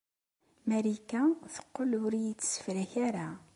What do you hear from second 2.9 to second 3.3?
ara.